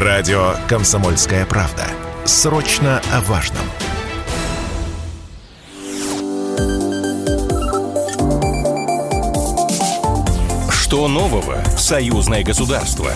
Радио 0.00 0.54
«Комсомольская 0.68 1.44
правда». 1.44 1.84
Срочно 2.24 3.02
о 3.12 3.20
важном. 3.22 3.64
Что 10.70 11.08
нового 11.08 11.60
в 11.74 11.80
союзное 11.80 12.44
государство? 12.44 13.10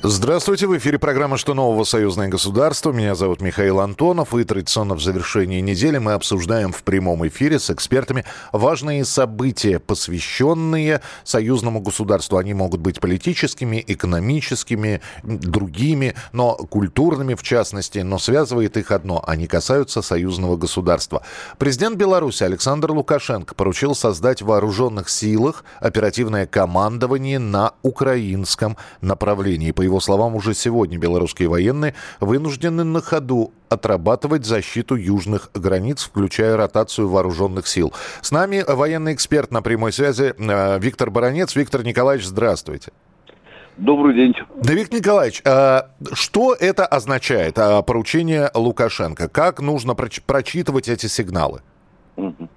Здравствуйте, 0.00 0.68
в 0.68 0.78
эфире 0.78 0.96
программа 0.96 1.36
«Что 1.36 1.54
нового? 1.54 1.82
Союзное 1.82 2.28
государство». 2.28 2.92
Меня 2.92 3.16
зовут 3.16 3.40
Михаил 3.40 3.80
Антонов, 3.80 4.32
и 4.32 4.44
традиционно 4.44 4.94
в 4.94 5.02
завершении 5.02 5.60
недели 5.60 5.98
мы 5.98 6.12
обсуждаем 6.12 6.70
в 6.70 6.84
прямом 6.84 7.26
эфире 7.26 7.58
с 7.58 7.68
экспертами 7.68 8.24
важные 8.52 9.04
события, 9.04 9.80
посвященные 9.80 11.00
союзному 11.24 11.80
государству. 11.80 12.36
Они 12.36 12.54
могут 12.54 12.80
быть 12.80 13.00
политическими, 13.00 13.82
экономическими, 13.84 15.00
другими, 15.24 16.14
но 16.30 16.54
культурными 16.54 17.34
в 17.34 17.42
частности, 17.42 17.98
но 17.98 18.20
связывает 18.20 18.76
их 18.76 18.92
одно– 18.92 19.24
они 19.26 19.48
касаются 19.48 20.00
союзного 20.00 20.56
государства. 20.56 21.22
Президент 21.58 21.96
Беларуси 21.96 22.44
Александр 22.44 22.92
Лукашенко 22.92 23.56
поручил 23.56 23.96
создать 23.96 24.42
в 24.42 24.46
вооруженных 24.46 25.08
силах 25.08 25.64
оперативное 25.80 26.46
командование 26.46 27.40
на 27.40 27.72
украинском 27.82 28.76
направлении. 29.00 29.72
Его 29.88 30.00
словам, 30.00 30.36
уже 30.36 30.52
сегодня 30.52 30.98
белорусские 30.98 31.48
военные 31.48 31.94
вынуждены 32.20 32.84
на 32.84 33.00
ходу 33.00 33.52
отрабатывать 33.70 34.44
защиту 34.44 34.96
южных 34.96 35.50
границ, 35.54 36.02
включая 36.02 36.58
ротацию 36.58 37.08
вооруженных 37.08 37.66
сил. 37.66 37.94
С 38.20 38.30
нами 38.30 38.62
военный 38.68 39.14
эксперт 39.14 39.50
на 39.50 39.62
прямой 39.62 39.92
связи 39.94 40.34
э, 40.36 40.78
Виктор 40.78 41.10
Баранец. 41.10 41.56
Виктор 41.56 41.82
Николаевич, 41.84 42.26
здравствуйте. 42.26 42.92
Добрый 43.78 44.14
день. 44.14 44.34
Да, 44.62 44.74
Виктор 44.74 44.98
Николаевич, 44.98 45.40
а 45.46 45.88
что 46.12 46.52
это 46.52 46.84
означает, 46.84 47.58
а, 47.58 47.80
поручение 47.80 48.50
Лукашенко? 48.52 49.28
Как 49.28 49.60
нужно 49.60 49.94
прочитывать 49.94 50.88
эти 50.88 51.06
сигналы? 51.06 51.62
Угу. 52.16 52.48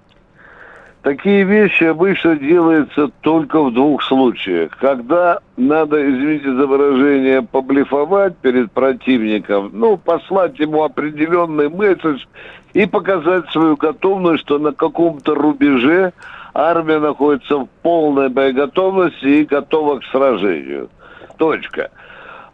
Такие 1.02 1.42
вещи 1.42 1.82
обычно 1.82 2.36
делаются 2.36 3.08
только 3.22 3.60
в 3.60 3.74
двух 3.74 4.04
случаях. 4.04 4.70
Когда 4.78 5.40
надо, 5.56 6.00
извините 6.00 6.54
за 6.54 6.64
выражение, 6.64 7.42
поблефовать 7.42 8.36
перед 8.36 8.70
противником, 8.70 9.70
ну, 9.72 9.96
послать 9.96 10.60
ему 10.60 10.84
определенный 10.84 11.68
месседж 11.68 12.24
и 12.72 12.86
показать 12.86 13.50
свою 13.50 13.76
готовность, 13.76 14.42
что 14.42 14.60
на 14.60 14.72
каком-то 14.72 15.34
рубеже 15.34 16.12
армия 16.54 17.00
находится 17.00 17.58
в 17.58 17.68
полной 17.82 18.28
боеготовности 18.28 19.26
и 19.26 19.44
готова 19.44 19.98
к 19.98 20.04
сражению. 20.04 20.88
Точка. 21.36 21.90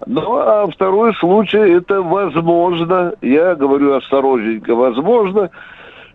Ну, 0.06 0.36
а 0.36 0.66
второй 0.68 1.14
случай, 1.16 1.58
это 1.58 2.00
возможно, 2.00 3.12
я 3.20 3.55
говорю 3.55 3.94
осторожненько, 3.94 4.74
возможно, 4.74 5.50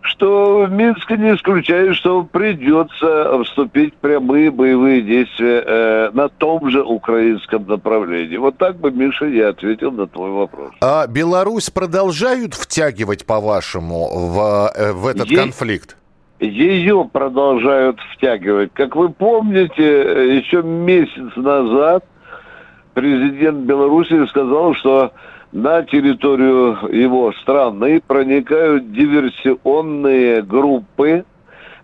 что 0.04 0.66
в 0.68 0.70
Минске 0.70 1.16
не 1.16 1.34
исключает, 1.34 1.96
что 1.96 2.22
придется 2.24 3.42
вступить 3.44 3.94
в 3.94 3.96
прямые 3.96 4.50
боевые 4.50 5.00
действия 5.00 5.64
э, 5.66 6.10
на 6.12 6.28
том 6.28 6.68
же 6.68 6.82
украинском 6.82 7.66
направлении. 7.66 8.36
Вот 8.36 8.58
так 8.58 8.76
бы, 8.76 8.90
Миша, 8.90 9.24
я 9.24 9.48
ответил 9.48 9.90
на 9.92 10.06
твой 10.06 10.30
вопрос. 10.30 10.72
А 10.82 11.06
Беларусь 11.06 11.70
продолжают 11.70 12.52
втягивать, 12.52 13.24
по-вашему, 13.24 14.10
в, 14.28 14.70
э, 14.74 14.92
в 14.92 15.06
этот 15.06 15.26
Е- 15.28 15.36
конфликт? 15.38 15.96
Ее 16.38 17.08
продолжают 17.10 17.98
втягивать. 18.14 18.72
Как 18.74 18.96
вы 18.96 19.08
помните, 19.08 20.36
еще 20.36 20.62
месяц 20.62 21.34
назад 21.36 22.04
президент 22.92 23.60
Беларуси 23.60 24.26
сказал, 24.26 24.74
что 24.74 25.12
на 25.54 25.84
территорию 25.84 26.76
его 26.90 27.32
страны 27.40 28.02
проникают 28.04 28.90
диверсионные 28.92 30.42
группы. 30.42 31.24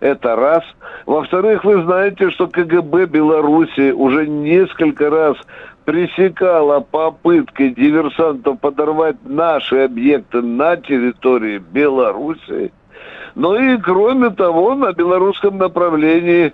Это 0.01 0.35
раз. 0.35 0.63
Во-вторых, 1.05 1.63
вы 1.63 1.81
знаете, 1.83 2.31
что 2.31 2.47
КГБ 2.47 3.05
Беларуси 3.05 3.91
уже 3.91 4.27
несколько 4.27 5.09
раз 5.09 5.37
пресекала 5.85 6.81
попытки 6.81 7.69
диверсантов 7.69 8.59
подорвать 8.59 9.15
наши 9.23 9.77
объекты 9.77 10.41
на 10.41 10.75
территории 10.75 11.59
Беларуси. 11.59 12.73
Ну 13.35 13.55
и 13.55 13.77
кроме 13.77 14.31
того, 14.31 14.75
на 14.75 14.91
белорусском 14.91 15.57
направлении 15.57 16.51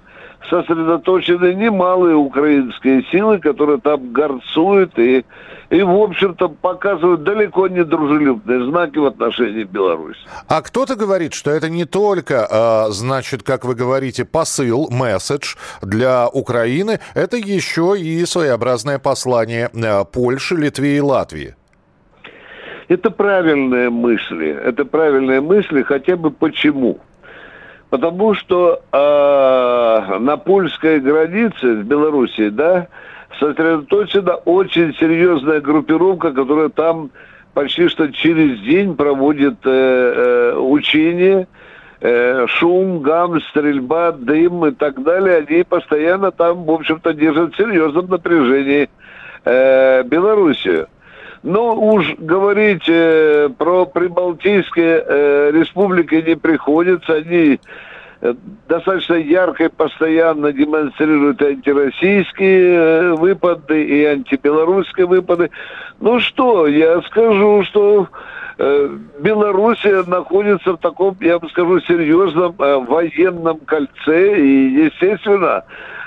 сосредоточены 0.49 1.53
немалые 1.53 2.15
украинские 2.15 3.03
силы, 3.11 3.39
которые 3.39 3.79
там 3.79 4.11
горцуют 4.13 4.97
и 4.97 5.25
и, 5.69 5.81
в 5.81 6.01
общем-то, 6.01 6.47
показывают 6.47 7.23
далеко 7.23 7.67
не 7.67 7.83
дружелюбные 7.83 8.65
знаки 8.69 8.99
в 8.99 9.05
отношении 9.05 9.63
Беларуси. 9.63 10.19
А 10.47 10.61
кто-то 10.61 10.95
говорит, 10.95 11.33
что 11.33 11.51
это 11.51 11.69
не 11.69 11.85
только, 11.85 12.47
а, 12.49 12.89
значит, 12.91 13.43
как 13.43 13.65
вы 13.65 13.75
говорите, 13.75 14.23
посыл, 14.23 14.87
месседж 14.89 15.55
для 15.81 16.29
Украины, 16.29 16.99
это 17.15 17.35
еще 17.37 17.95
и 17.99 18.25
своеобразное 18.25 18.99
послание 18.99 19.69
а, 19.73 20.05
Польши, 20.05 20.55
Литве 20.55 20.97
и 20.97 21.01
Латвии. 21.01 21.55
Это 22.87 23.11
правильные 23.11 23.89
мысли. 23.89 24.47
Это 24.47 24.85
правильные 24.85 25.41
мысли 25.41 25.83
хотя 25.83 26.15
бы 26.15 26.31
почему? 26.31 26.99
Потому 27.89 28.33
что 28.33 28.81
э, 28.91 30.17
на 30.19 30.37
польской 30.37 30.99
границе 30.99 31.73
в 31.75 31.83
Белоруссии, 31.83 32.49
да, 32.49 32.87
сосредоточена 33.39 34.35
очень 34.35 34.93
серьезная 34.95 35.61
группировка, 35.61 36.33
которая 36.33 36.69
там 36.69 37.11
почти 37.53 37.87
что 37.87 38.11
через 38.11 38.59
день 38.59 38.95
проводит 38.95 39.55
э, 39.63 39.69
э, 39.69 40.57
учения, 40.57 41.47
э, 42.01 42.45
шум, 42.47 43.01
гам, 43.01 43.39
стрельба, 43.41 44.11
дым 44.11 44.65
и 44.65 44.71
так 44.71 45.01
далее. 45.03 45.45
Они 45.47 45.63
постоянно 45.63 46.31
там, 46.31 46.65
в 46.65 46.71
общем-то, 46.71 47.13
держат 47.13 47.53
в 47.53 47.57
серьезном 47.57 48.07
напряжении 48.09 48.89
э, 49.45 50.03
Белоруссию. 50.03 50.87
Но 51.43 51.75
уж 51.75 52.15
говорить 52.17 52.87
э, 52.87 53.49
про 53.57 53.85
прибалтийские 53.85 55.03
э, 55.05 55.51
республики 55.53 56.15
не 56.15 56.35
приходится. 56.35 57.13
Они 57.13 57.59
достаточно 58.67 59.15
ярко 59.15 59.65
и 59.65 59.69
постоянно 59.69 60.51
демонстрируют 60.51 61.41
антироссийские 61.41 62.73
э, 62.73 63.13
выпады 63.13 63.83
и 63.83 64.05
антибелорусские 64.05 65.05
выпады. 65.05 65.51
Ну 65.99 66.19
что, 66.19 66.67
я 66.67 67.01
скажу, 67.03 67.63
что 67.63 68.07
э, 68.57 68.89
Белоруссия 69.19 70.03
находится 70.07 70.73
в 70.73 70.77
таком, 70.77 71.15
я 71.21 71.39
бы 71.39 71.49
скажу, 71.49 71.79
серьезном 71.81 72.55
э, 72.57 72.77
военном 72.77 73.59
кольце, 73.59 74.39
и, 74.39 74.85
естественно, 74.85 75.63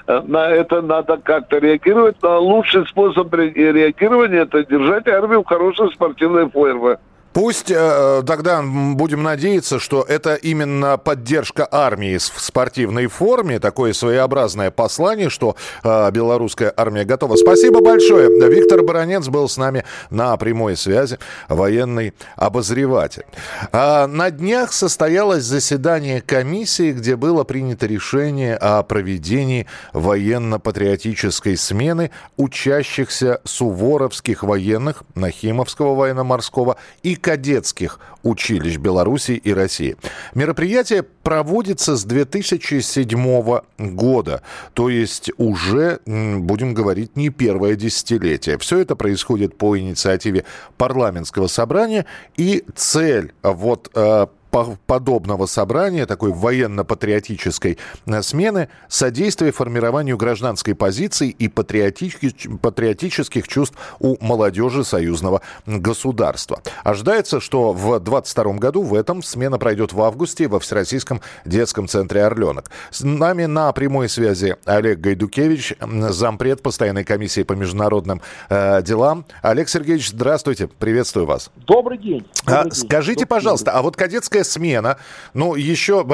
э, 0.06 0.21
на 0.27 0.48
это 0.48 0.82
надо 0.82 1.16
как-то 1.16 1.59
реагировать, 1.59 2.16
но 2.22 2.41
лучший 2.41 2.87
способ 2.87 3.32
реагирования– 3.34 4.41
это 4.42 4.65
держать 4.65 5.06
армию 5.06 5.42
в 5.42 5.47
хорошей 5.47 5.91
спортивной 5.92 6.50
форме. 6.50 6.98
Пусть 7.32 7.70
э, 7.70 8.22
тогда 8.26 8.60
будем 8.60 9.22
надеяться, 9.22 9.78
что 9.78 10.02
это 10.02 10.34
именно 10.34 10.98
поддержка 10.98 11.68
армии 11.70 12.18
в 12.18 12.41
спортивной 12.41 13.06
форме, 13.06 13.60
такое 13.60 13.92
своеобразное 13.92 14.72
послание, 14.72 15.30
что 15.30 15.54
э, 15.84 16.10
белорусская 16.10 16.72
армия 16.76 17.04
готова. 17.04 17.36
Спасибо 17.36 17.82
большое. 17.82 18.28
Виктор 18.50 18.82
Баранец 18.82 19.28
был 19.28 19.48
с 19.48 19.56
нами 19.56 19.84
на 20.10 20.36
прямой 20.38 20.76
связи, 20.76 21.18
военный 21.48 22.14
обозреватель. 22.34 23.24
А 23.70 24.08
на 24.08 24.32
днях 24.32 24.72
состоялось 24.72 25.44
заседание 25.44 26.20
комиссии, 26.20 26.91
где 26.91 27.14
было 27.14 27.44
принято 27.44 27.86
решение 27.86 28.56
о 28.56 28.82
проведении 28.82 29.68
военно-патриотической 29.92 31.56
смены 31.56 32.10
учащихся 32.36 33.41
суворовских 33.44 34.42
военных 34.42 35.04
Нахимовского 35.15 35.94
военно-морского 35.94 36.76
и 37.04 37.20
кадетских 37.21 37.99
училищ 38.22 38.77
Беларуси 38.77 39.33
и 39.33 39.53
России. 39.53 39.97
Мероприятие 40.34 41.03
проводится 41.03 41.97
с 41.97 42.05
2007 42.05 43.61
года, 43.78 44.43
то 44.75 44.89
есть 44.89 45.31
уже, 45.37 46.01
будем 46.07 46.75
говорить, 46.75 47.17
не 47.17 47.31
первое 47.31 47.77
десятилетие. 47.77 48.59
Все 48.59 48.78
это 48.78 48.97
происходит 48.97 49.57
по 49.57 49.78
инициативе 49.78 50.45
парламентского 50.77 51.47
собрания, 51.47 52.07
и 52.37 52.65
цель 52.75 53.33
вот 53.43 53.91
э, 53.95 54.27
подобного 54.50 55.47
собрания, 55.47 56.06
такой 56.06 56.32
военно-патриотической 56.32 57.78
э, 58.06 58.22
смены, 58.22 58.68
содействие 58.88 59.52
формированию 59.52 60.16
гражданской 60.16 60.74
позиции 60.74 61.30
и 61.30 61.48
патриотических 61.48 63.48
чувств 63.48 63.76
у 63.98 64.16
молодежи 64.24 64.84
союзного 64.84 65.42
государства. 65.66 66.62
Ожидается, 66.84 67.41
что 67.41 67.72
в 67.72 68.00
2022 68.00 68.52
году 68.54 68.82
в 68.82 68.94
этом 68.94 69.22
смена 69.22 69.58
пройдет 69.58 69.92
в 69.92 70.02
августе 70.02 70.48
во 70.48 70.60
Всероссийском 70.60 71.20
детском 71.44 71.88
центре 71.88 72.24
«Орленок». 72.24 72.70
С 72.91 73.02
нами 73.02 73.44
на 73.44 73.72
прямой 73.72 74.08
связи 74.08 74.56
Олег 74.64 75.00
Гайдукевич, 75.00 75.74
зампред 75.80 76.62
постоянной 76.62 77.04
комиссии 77.04 77.42
по 77.42 77.52
международным 77.52 78.20
э, 78.48 78.82
делам. 78.82 79.24
Олег 79.42 79.68
Сергеевич, 79.68 80.10
здравствуйте, 80.10 80.66
приветствую 80.66 81.26
вас. 81.26 81.50
Добрый 81.66 81.98
день. 81.98 82.26
А, 82.47 82.50
Добрый 82.50 82.60
а, 82.60 82.64
день. 82.64 82.72
Скажите, 82.72 83.20
Добрый 83.20 83.28
пожалуйста, 83.28 83.66
день. 83.66 83.74
а 83.74 83.82
вот 83.82 83.97
кадетская 83.97 84.40
смена, 84.45 84.98
ну, 85.34 85.54
еще 85.54 86.07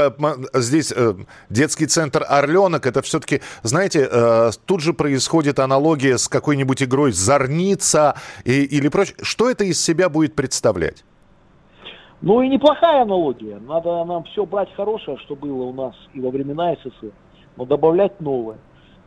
здесь 0.55 0.93
э, 0.95 1.15
детский 1.51 1.87
центр 1.87 2.25
«Орленок», 2.29 2.87
это 2.87 3.03
все-таки, 3.03 3.41
знаете, 3.63 4.09
э, 4.11 4.51
тут 4.65 4.81
же 4.81 4.93
происходит 4.93 5.59
аналогия 5.59 6.19
с 6.19 6.29
какой-нибудь 6.29 6.83
игрой 6.83 7.13
«Зорница» 7.13 8.17
и, 8.45 8.65
или 8.65 8.89
прочее. 8.89 9.17
Что 9.23 9.51
это 9.51 9.65
из 9.65 9.83
себя 9.83 10.09
будет 10.09 10.35
представлять? 10.35 11.05
Ну 12.23 12.41
и 12.41 12.49
неплохая 12.49 13.03
аналогия. 13.03 13.59
Надо 13.59 14.05
нам 14.05 14.25
все 14.25 14.47
брать 14.47 14.73
хорошее, 14.75 15.19
что 15.19 15.37
было 15.37 15.65
у 15.65 15.73
нас 15.73 15.95
и 16.15 16.21
во 16.21 16.31
времена 16.31 16.75
СССР, 16.75 17.13
но 17.57 17.65
добавлять 17.65 18.21
новое. 18.21 18.59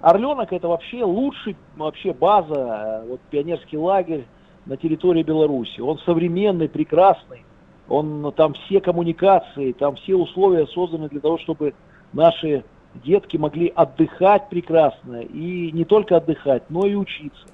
Орленок 0.02 0.54
это 0.54 0.68
вообще 0.68 1.04
лучший, 1.04 1.58
вообще 1.76 2.14
база, 2.14 3.04
э, 3.04 3.08
вот 3.10 3.20
пионерский 3.30 3.78
лагерь 3.78 4.26
на 4.66 4.78
территории 4.78 5.24
Беларуси. 5.24 5.82
Он 5.82 5.98
современный, 6.00 6.70
прекрасный. 6.70 7.44
Он, 7.90 8.32
там 8.36 8.54
все 8.54 8.80
коммуникации, 8.80 9.72
там 9.72 9.96
все 9.96 10.16
условия 10.16 10.68
созданы 10.68 11.10
для 11.10 11.20
того, 11.20 11.38
чтобы 11.40 11.74
наши 12.14 12.64
детки 13.04 13.38
могли 13.38 13.72
отдыхать 13.76 14.50
прекрасно. 14.50 15.22
И 15.22 15.72
не 15.72 15.86
только 15.86 16.18
отдыхать, 16.18 16.64
но 16.70 16.86
и 16.86 16.96
учиться. 16.96 17.48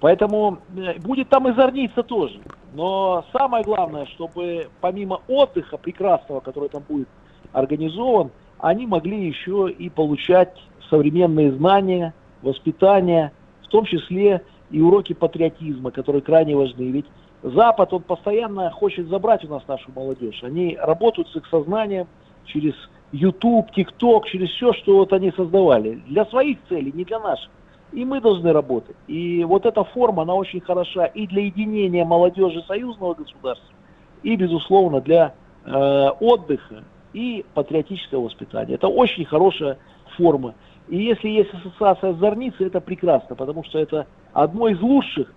Поэтому 0.00 0.58
э, 0.76 0.98
будет 1.00 1.28
там 1.28 1.48
и 1.48 1.54
зорница 1.54 2.02
тоже. 2.02 2.40
Но 2.74 3.24
самое 3.32 3.64
главное, 3.64 4.06
чтобы 4.06 4.68
помимо 4.80 5.20
отдыха 5.28 5.78
прекрасного, 5.78 6.40
который 6.40 6.68
там 6.68 6.82
будет 6.88 7.08
организован, 7.52 8.30
они 8.58 8.86
могли 8.86 9.26
еще 9.26 9.70
и 9.70 9.88
получать 9.88 10.56
современные 10.90 11.52
знания, 11.52 12.14
воспитание, 12.42 13.32
в 13.62 13.68
том 13.68 13.84
числе 13.84 14.42
и 14.70 14.80
уроки 14.80 15.12
патриотизма, 15.12 15.90
которые 15.90 16.22
крайне 16.22 16.56
важны. 16.56 16.90
Ведь 16.90 17.06
Запад, 17.44 17.92
он 17.92 18.02
постоянно 18.02 18.70
хочет 18.70 19.06
забрать 19.08 19.44
у 19.44 19.48
нас 19.48 19.62
нашу 19.68 19.92
молодежь. 19.94 20.42
Они 20.42 20.78
работают 20.80 21.28
с 21.28 21.36
их 21.36 21.46
сознанием 21.48 22.06
через 22.46 22.72
YouTube, 23.12 23.70
TikTok, 23.76 24.22
через 24.32 24.48
все, 24.48 24.72
что 24.72 24.96
вот 24.96 25.12
они 25.12 25.30
создавали. 25.32 26.02
Для 26.06 26.24
своих 26.24 26.56
целей, 26.70 26.90
не 26.92 27.04
для 27.04 27.20
наших. 27.20 27.50
И 27.92 28.02
мы 28.06 28.22
должны 28.22 28.50
работать. 28.50 28.96
И 29.08 29.44
вот 29.44 29.66
эта 29.66 29.84
форма, 29.84 30.22
она 30.22 30.34
очень 30.34 30.60
хороша 30.60 31.04
и 31.04 31.26
для 31.26 31.42
единения 31.42 32.06
молодежи 32.06 32.62
союзного 32.66 33.12
государства, 33.12 33.74
и, 34.22 34.36
безусловно, 34.36 35.02
для 35.02 35.34
э, 35.66 36.08
отдыха 36.20 36.82
и 37.12 37.44
патриотического 37.52 38.22
воспитания. 38.22 38.74
Это 38.76 38.88
очень 38.88 39.26
хорошая 39.26 39.76
форма. 40.16 40.54
И 40.88 40.96
если 40.96 41.28
есть 41.28 41.52
ассоциация 41.52 42.14
с 42.14 42.16
Зорницей, 42.16 42.68
это 42.68 42.80
прекрасно, 42.80 43.36
потому 43.36 43.64
что 43.64 43.78
это 43.78 44.06
одно 44.32 44.68
из 44.68 44.80
лучших 44.80 45.30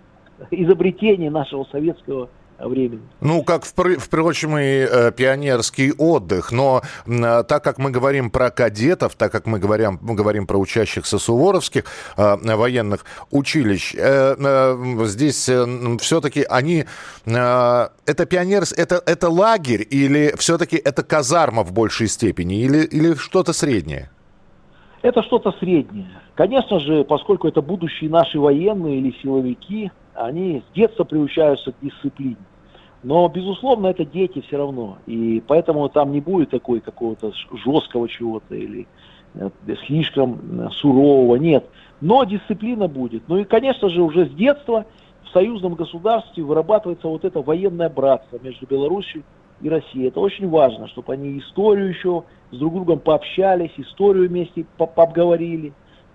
изобретений 0.50 1.28
нашего 1.28 1.64
советского 1.64 2.28
времени. 2.58 3.02
Ну, 3.20 3.42
как, 3.44 3.64
впрочем, 3.64 4.58
и 4.58 4.86
э, 4.90 5.12
пионерский 5.12 5.92
отдых. 5.92 6.50
Но 6.50 6.82
э, 7.06 7.44
так 7.44 7.62
как 7.62 7.78
мы 7.78 7.90
говорим 7.90 8.30
про 8.30 8.50
кадетов, 8.50 9.14
так 9.14 9.30
как 9.30 9.46
мы 9.46 9.58
говорим, 9.58 9.98
мы 10.02 10.14
говорим 10.14 10.46
про 10.46 10.58
учащихся 10.58 11.18
суворовских 11.18 11.84
э, 12.16 12.36
военных 12.56 13.04
училищ, 13.30 13.94
э, 13.94 14.34
э, 14.38 15.04
здесь 15.04 15.48
э, 15.48 15.66
все-таки 16.00 16.44
они... 16.48 16.84
Это 17.24 18.26
пионер, 18.26 18.64
это, 18.76 19.02
это 19.06 19.28
лагерь 19.28 19.86
или 19.88 20.34
все-таки 20.36 20.76
это 20.76 21.02
казарма 21.02 21.62
в 21.62 21.72
большей 21.72 22.08
степени? 22.08 22.62
Или, 22.62 22.84
или 22.84 23.14
что-то 23.14 23.52
среднее? 23.52 24.10
Это 25.02 25.22
что-то 25.22 25.52
среднее. 25.52 26.08
Конечно 26.34 26.80
же, 26.80 27.04
поскольку 27.04 27.48
это 27.48 27.62
будущие 27.62 28.10
наши 28.10 28.38
военные 28.38 28.98
или 28.98 29.14
силовики, 29.22 29.90
они 30.18 30.62
с 30.68 30.74
детства 30.74 31.04
приучаются 31.04 31.72
к 31.72 31.76
дисциплине. 31.80 32.36
Но, 33.02 33.28
безусловно, 33.28 33.88
это 33.88 34.04
дети 34.04 34.40
все 34.40 34.56
равно. 34.56 34.98
И 35.06 35.42
поэтому 35.46 35.88
там 35.88 36.12
не 36.12 36.20
будет 36.20 36.50
такой 36.50 36.80
какого-то 36.80 37.32
жесткого 37.64 38.08
чего-то 38.08 38.56
или 38.56 38.88
э, 39.34 39.50
слишком 39.86 40.40
э, 40.60 40.70
сурового. 40.72 41.36
Нет. 41.36 41.64
Но 42.00 42.24
дисциплина 42.24 42.88
будет. 42.88 43.22
Ну 43.28 43.38
и, 43.38 43.44
конечно 43.44 43.88
же, 43.88 44.02
уже 44.02 44.26
с 44.26 44.30
детства 44.30 44.84
в 45.24 45.32
союзном 45.32 45.74
государстве 45.74 46.42
вырабатывается 46.42 47.06
вот 47.06 47.24
это 47.24 47.40
военное 47.40 47.88
братство 47.88 48.38
между 48.42 48.66
Беларусью 48.66 49.22
и 49.60 49.68
Россией. 49.68 50.08
Это 50.08 50.18
очень 50.20 50.48
важно, 50.48 50.88
чтобы 50.88 51.12
они 51.12 51.38
историю 51.38 51.88
еще 51.88 52.24
с 52.50 52.58
друг 52.58 52.74
другом 52.74 52.98
пообщались, 52.98 53.72
историю 53.76 54.28
вместе 54.28 54.66
пообговорили. 54.76 55.72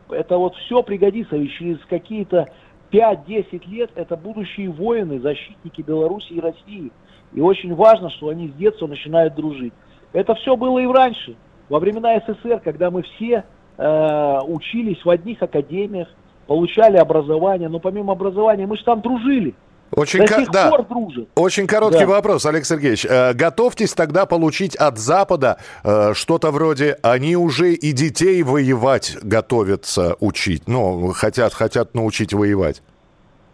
Это 0.10 0.38
вот 0.38 0.56
все 0.56 0.84
пригодится, 0.84 1.38
и 1.38 1.48
через 1.48 1.80
какие-то 1.86 2.50
5-10 2.94 3.68
лет 3.69 3.90
это 3.95 4.16
будущие 4.16 4.69
воины, 4.69 5.19
защитники 5.19 5.81
Беларуси 5.81 6.34
и 6.34 6.40
России. 6.40 6.92
И 7.34 7.42
очень 7.42 7.74
важно, 7.74 8.12
что 8.12 8.30
они 8.30 8.50
с 8.50 8.54
детства 8.54 8.86
начинают 8.86 9.34
дружить. 9.34 9.74
Это 10.13 10.36
все 10.36 10.56
было 10.56 10.78
и 10.78 10.86
раньше, 10.86 11.36
во 11.69 11.80
времена 11.80 12.19
СССР, 12.19 12.62
когда 12.63 12.92
мы 12.92 13.01
все 13.01 13.45
э, 13.78 14.40
учились 14.48 15.04
в 15.04 15.10
одних 15.10 15.42
академиях, 15.42 16.07
получали 16.45 16.98
образование, 16.98 17.68
но 17.68 17.80
помимо 17.80 18.13
образования 18.13 18.68
мы 18.68 18.78
же 18.78 18.84
там 18.84 19.01
дружили. 19.01 19.56
Очень, 19.95 20.22
До 20.22 20.28
сих 20.28 20.51
да. 20.51 20.69
пор 20.69 20.86
дружат. 20.88 21.28
Очень 21.36 21.68
короткий 21.68 22.00
да. 22.00 22.07
вопрос, 22.07 22.45
Олег 22.45 22.66
Сергеевич. 22.66 23.06
Э, 23.06 23.34
готовьтесь 23.34 23.94
тогда 23.94 24.25
получить 24.25 24.75
от 24.75 24.98
Запада 24.98 25.57
э, 25.84 26.13
что-то 26.13 26.51
вроде 26.51 26.98
«они 27.04 27.36
уже 27.36 27.74
и 27.74 27.92
детей 27.92 28.42
воевать 28.44 29.18
готовятся 29.22 30.16
учить». 30.19 30.63
Ну, 30.68 31.10
хотят, 31.13 31.54
хотят 31.54 31.94
научить 31.94 32.34
воевать. 32.34 32.81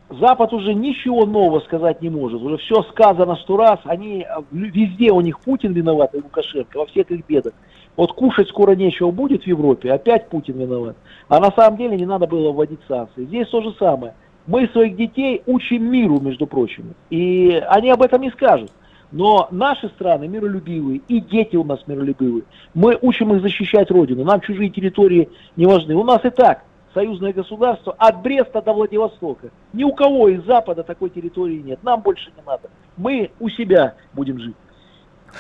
Запад 0.09 0.53
уже 0.53 0.73
ничего 0.73 1.25
нового 1.25 1.59
сказать 1.59 2.01
не 2.01 2.09
может. 2.09 2.41
Уже 2.41 2.57
все 2.57 2.81
сказано 2.83 3.35
сто 3.35 3.57
раз. 3.57 3.79
Они, 3.83 4.25
везде 4.51 5.11
у 5.11 5.21
них 5.21 5.39
Путин 5.39 5.73
виноват 5.73 6.15
и 6.15 6.17
Лукашенко, 6.17 6.77
во 6.77 6.85
всех 6.87 7.11
их 7.11 7.25
бедах. 7.27 7.53
Вот 7.95 8.13
кушать 8.13 8.47
скоро 8.47 8.75
нечего 8.75 9.11
будет 9.11 9.43
в 9.43 9.47
Европе, 9.47 9.91
опять 9.91 10.29
Путин 10.29 10.57
виноват. 10.57 10.95
А 11.27 11.39
на 11.39 11.51
самом 11.51 11.77
деле 11.77 11.97
не 11.97 12.05
надо 12.05 12.25
было 12.27 12.51
вводить 12.51 12.79
санкции. 12.87 13.25
Здесь 13.25 13.49
то 13.49 13.61
же 13.61 13.73
самое. 13.77 14.13
Мы 14.49 14.67
своих 14.69 14.95
детей 14.95 15.43
учим 15.45 15.91
миру, 15.91 16.19
между 16.19 16.47
прочим. 16.47 16.95
И 17.11 17.61
они 17.69 17.91
об 17.91 18.01
этом 18.01 18.23
не 18.23 18.31
скажут. 18.31 18.71
Но 19.11 19.47
наши 19.51 19.89
страны 19.89 20.27
миролюбивые, 20.27 21.01
и 21.07 21.19
дети 21.21 21.55
у 21.55 21.63
нас 21.63 21.79
миролюбивые. 21.85 22.45
Мы 22.73 22.97
учим 22.99 23.31
их 23.35 23.43
защищать 23.43 23.91
Родину. 23.91 24.23
Нам 24.23 24.41
чужие 24.41 24.71
территории 24.71 25.29
не 25.55 25.67
важны. 25.67 25.93
У 25.93 26.03
нас 26.03 26.25
и 26.25 26.31
так 26.31 26.63
союзное 26.95 27.31
государство 27.31 27.93
от 27.99 28.23
Бреста 28.23 28.63
до 28.63 28.73
Владивостока. 28.73 29.51
Ни 29.71 29.83
у 29.83 29.93
кого 29.93 30.29
из 30.29 30.43
Запада 30.45 30.81
такой 30.81 31.11
территории 31.11 31.61
нет. 31.61 31.83
Нам 31.83 32.01
больше 32.01 32.31
не 32.35 32.41
надо. 32.43 32.71
Мы 32.97 33.29
у 33.39 33.49
себя 33.49 33.93
будем 34.13 34.39
жить. 34.39 34.55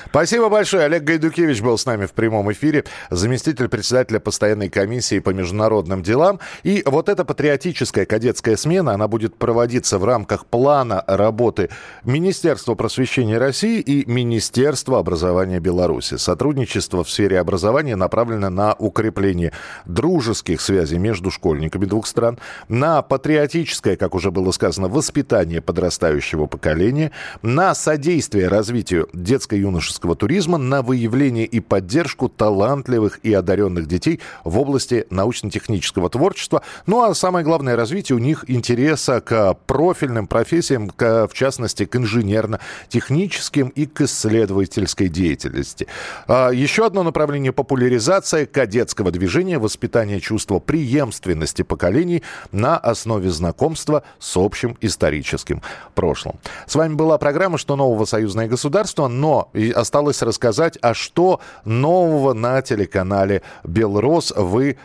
Спасибо 0.09 0.49
большое. 0.49 0.85
Олег 0.85 1.03
Гайдукевич 1.03 1.61
был 1.61 1.77
с 1.77 1.85
нами 1.85 2.05
в 2.05 2.13
прямом 2.13 2.51
эфире, 2.51 2.85
заместитель 3.09 3.67
председателя 3.67 4.19
постоянной 4.19 4.69
комиссии 4.69 5.19
по 5.19 5.31
международным 5.31 6.03
делам. 6.03 6.39
И 6.63 6.83
вот 6.85 7.09
эта 7.09 7.25
патриотическая 7.25 8.05
кадетская 8.05 8.55
смена, 8.55 8.93
она 8.93 9.07
будет 9.07 9.35
проводиться 9.35 9.97
в 9.97 10.05
рамках 10.05 10.45
плана 10.45 11.03
работы 11.07 11.69
Министерства 12.03 12.75
просвещения 12.75 13.37
России 13.37 13.79
и 13.79 14.09
Министерства 14.09 14.99
образования 14.99 15.59
Беларуси. 15.59 16.17
Сотрудничество 16.17 17.03
в 17.03 17.09
сфере 17.09 17.39
образования 17.39 17.95
направлено 17.95 18.49
на 18.49 18.73
укрепление 18.73 19.53
дружеских 19.85 20.61
связей 20.61 20.97
между 20.97 21.31
школьниками 21.31 21.85
двух 21.85 22.07
стран, 22.07 22.37
на 22.67 23.01
патриотическое, 23.01 23.95
как 23.95 24.15
уже 24.15 24.31
было 24.31 24.51
сказано, 24.51 24.87
воспитание 24.87 25.61
подрастающего 25.61 26.45
поколения, 26.45 27.11
на 27.41 27.73
содействие 27.75 28.47
развитию 28.47 29.09
детско-юношеского 29.13 29.78
юношеского 29.79 30.15
туризма 30.15 30.57
на 30.57 30.81
выявление 30.81 31.45
и 31.45 31.61
поддержку 31.61 32.27
талантливых 32.27 33.19
и 33.23 33.33
одаренных 33.33 33.87
детей 33.87 34.19
в 34.43 34.59
области 34.59 35.05
научно-технического 35.09 36.09
творчества. 36.09 36.63
Ну 36.85 37.03
а 37.03 37.15
самое 37.15 37.45
главное, 37.45 37.77
развитие 37.77 38.17
у 38.17 38.19
них 38.19 38.43
интереса 38.47 39.21
к 39.21 39.53
профильным 39.65 40.27
профессиям, 40.27 40.89
к, 40.89 41.27
в 41.27 41.33
частности, 41.33 41.85
к 41.85 41.95
инженерно-техническим 41.95 43.69
и 43.69 43.85
к 43.85 44.01
исследовательской 44.01 45.07
деятельности. 45.07 45.87
А, 46.27 46.49
еще 46.49 46.85
одно 46.85 47.03
направление 47.03 47.53
популяризация 47.53 48.45
кадетского 48.45 49.11
движения, 49.11 49.59
воспитание 49.59 50.19
чувства 50.19 50.59
преемственности 50.59 51.61
поколений 51.61 52.21
на 52.51 52.77
основе 52.77 53.29
знакомства 53.29 54.03
с 54.19 54.35
общим 54.35 54.77
историческим 54.81 55.61
прошлым. 55.95 56.35
С 56.67 56.75
вами 56.75 56.95
была 56.95 57.17
программа 57.17 57.57
«Что 57.57 57.77
нового 57.77 58.03
союзное 58.03 58.47
государство», 58.47 59.07
но 59.07 59.49
осталось 59.71 60.21
рассказать, 60.21 60.77
а 60.81 60.93
что 60.93 61.39
нового 61.65 62.33
на 62.33 62.61
телеканале 62.61 63.41
«Белрос» 63.63 64.33
вы 64.35 64.77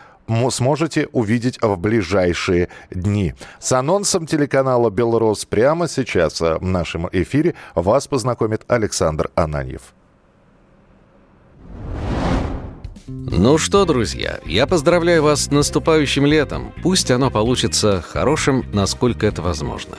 сможете 0.49 1.07
увидеть 1.11 1.59
в 1.61 1.75
ближайшие 1.77 2.69
дни. 2.89 3.33
С 3.59 3.71
анонсом 3.71 4.25
телеканала 4.25 4.89
«Белрос» 4.89 5.45
прямо 5.45 5.87
сейчас 5.87 6.41
в 6.41 6.61
нашем 6.61 7.07
эфире 7.11 7.55
вас 7.75 8.07
познакомит 8.07 8.63
Александр 8.67 9.29
Ананьев. 9.35 9.94
Ну 13.07 13.59
что, 13.59 13.85
друзья, 13.85 14.39
я 14.47 14.65
поздравляю 14.65 15.21
вас 15.21 15.43
с 15.43 15.51
наступающим 15.51 16.25
летом. 16.25 16.73
Пусть 16.81 17.11
оно 17.11 17.29
получится 17.29 18.03
хорошим, 18.07 18.65
насколько 18.73 19.27
это 19.27 19.43
возможно. 19.43 19.95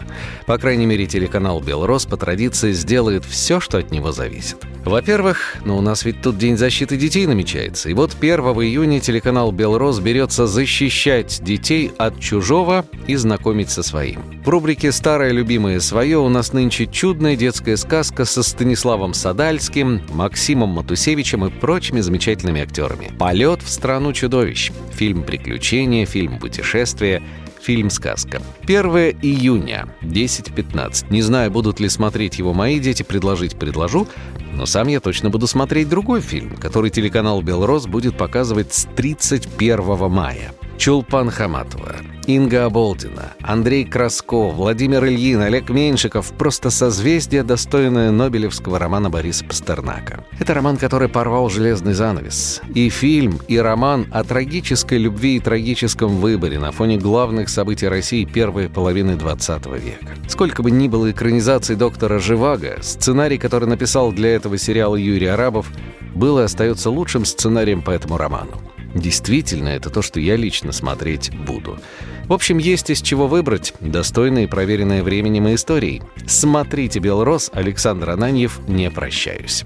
По 0.46 0.58
крайней 0.58 0.86
мере, 0.86 1.06
телеканал 1.06 1.60
«Белрос» 1.60 2.06
по 2.06 2.16
традиции 2.16 2.72
сделает 2.72 3.24
все, 3.24 3.60
что 3.60 3.78
от 3.78 3.92
него 3.92 4.10
зависит. 4.10 4.56
Во-первых, 4.84 5.56
ну 5.64 5.76
у 5.76 5.80
нас 5.80 6.04
ведь 6.04 6.22
тут 6.22 6.38
День 6.38 6.56
защиты 6.56 6.96
детей 6.96 7.26
намечается. 7.26 7.88
И 7.88 7.94
вот 7.94 8.16
1 8.18 8.40
июня 8.40 8.98
телеканал 8.98 9.52
«Белрос» 9.52 10.00
берется 10.00 10.46
защищать 10.48 11.40
детей 11.42 11.92
от 11.98 12.18
чужого 12.18 12.86
и 13.06 13.14
знакомить 13.14 13.70
со 13.70 13.82
своим. 13.84 14.22
В 14.44 14.48
рубрике 14.48 14.90
«Старое 14.90 15.30
любимое 15.30 15.78
свое» 15.80 16.18
у 16.18 16.28
нас 16.28 16.52
нынче 16.52 16.86
чудная 16.86 17.36
детская 17.36 17.76
сказка 17.76 18.24
со 18.24 18.42
Станиславом 18.42 19.14
Садальским, 19.14 20.02
Максимом 20.10 20.70
Матусевичем 20.70 21.44
и 21.46 21.50
прочими 21.50 22.00
замечательными 22.00 22.62
актерами. 22.62 22.95
«Полет 23.18 23.62
в 23.62 23.68
страну 23.68 24.12
чудовищ». 24.12 24.72
Фильм 24.92 25.22
«Приключения», 25.22 26.06
фильм 26.06 26.38
«Путешествие», 26.38 27.22
фильм 27.60 27.90
«Сказка». 27.90 28.40
1 28.62 28.84
июня, 29.22 29.88
10.15. 30.02 31.06
Не 31.10 31.22
знаю, 31.22 31.50
будут 31.50 31.80
ли 31.80 31.88
смотреть 31.88 32.38
его 32.38 32.52
мои 32.52 32.78
дети, 32.78 33.02
предложить 33.02 33.58
предложу, 33.58 34.06
но 34.52 34.66
сам 34.66 34.88
я 34.88 35.00
точно 35.00 35.30
буду 35.30 35.46
смотреть 35.46 35.88
другой 35.88 36.20
фильм, 36.20 36.56
который 36.56 36.90
телеканал 36.90 37.42
«Белрос» 37.42 37.86
будет 37.86 38.16
показывать 38.16 38.72
с 38.72 38.86
31 38.96 40.10
мая. 40.10 40.52
Чулпан 40.78 41.30
Хаматова, 41.30 41.96
Инга 42.26 42.64
Аболдина, 42.64 43.34
Андрей 43.40 43.84
Красков, 43.84 44.54
Владимир 44.54 45.04
Ильин, 45.04 45.42
Олег 45.42 45.70
Меньшиков– 45.70 46.32
просто 46.38 46.70
созвездие, 46.70 47.44
достойное 47.44 48.10
Нобелевского 48.10 48.80
романа 48.80 49.10
Бориса 49.10 49.44
Пастернака. 49.44 50.24
Это 50.40 50.52
роман, 50.52 50.76
который 50.76 51.08
порвал 51.08 51.48
железный 51.48 51.94
занавес. 51.94 52.60
И 52.74 52.88
фильм, 52.88 53.38
и 53.46 53.56
роман 53.58 54.06
о 54.10 54.24
трагической 54.24 54.98
любви 54.98 55.36
и 55.36 55.40
трагическом 55.40 56.16
выборе 56.16 56.58
на 56.58 56.72
фоне 56.72 56.98
главных 56.98 57.48
событий 57.48 57.86
России 57.86 58.24
первой 58.24 58.68
половины 58.68 59.14
20 59.14 59.66
века. 59.66 60.14
Сколько 60.28 60.64
бы 60.64 60.72
ни 60.72 60.88
было 60.88 61.12
экранизаций 61.12 61.76
доктора 61.76 62.18
Живаго, 62.18 62.78
сценарий, 62.82 63.38
который 63.38 63.68
написал 63.68 64.10
для 64.10 64.34
этого 64.34 64.58
сериала 64.58 64.96
Юрий 64.96 65.26
Арабов, 65.26 65.70
был 66.12 66.40
и 66.40 66.42
остается 66.42 66.90
лучшим 66.90 67.24
сценарием 67.24 67.82
по 67.82 67.92
этому 67.92 68.16
роману. 68.16 68.60
Действительно, 68.96 69.68
это 69.68 69.90
то, 69.90 70.00
что 70.00 70.18
я 70.20 70.36
лично 70.36 70.72
смотреть 70.72 71.30
буду. 71.30 71.78
В 72.24 72.32
общем, 72.32 72.56
есть 72.58 72.88
из 72.90 73.02
чего 73.02 73.28
выбрать, 73.28 73.74
достойное 73.80 74.44
и 74.44 74.46
проверенное 74.46 75.02
временем 75.02 75.48
и 75.48 75.54
историей. 75.54 76.02
Смотрите 76.26 76.98
«Белрос», 76.98 77.50
Александр 77.52 78.10
Ананьев, 78.10 78.60
не 78.66 78.90
прощаюсь. 78.90 79.64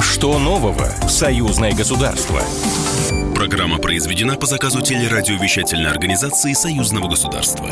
Что 0.00 0.38
нового 0.38 0.88
в 1.02 1.10
«Союзное 1.10 1.74
государство»? 1.74 2.40
Программа 3.34 3.78
произведена 3.78 4.36
по 4.36 4.46
заказу 4.46 4.80
телерадиовещательной 4.80 5.90
организации 5.90 6.54
Союзного 6.54 7.08
государства. 7.08 7.68